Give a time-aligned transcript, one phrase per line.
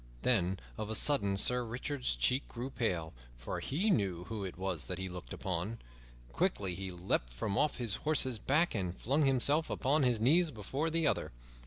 [0.23, 4.85] Then of a sudden Sir Richard's cheeks grew pale, for he knew who it was
[4.85, 5.77] that he looked upon.
[6.31, 10.89] Quickly he leaped from off his horse's back and flung himself upon his knees before
[10.89, 11.31] the other.